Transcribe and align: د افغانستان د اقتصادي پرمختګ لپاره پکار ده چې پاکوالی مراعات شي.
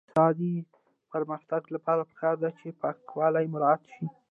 د 0.03 0.03
افغانستان 0.03 0.15
د 0.17 0.17
اقتصادي 0.17 0.53
پرمختګ 1.13 1.61
لپاره 1.75 2.01
پکار 2.11 2.35
ده 2.43 2.49
چې 2.59 2.67
پاکوالی 2.81 3.45
مراعات 3.53 3.81
شي. 3.93 4.05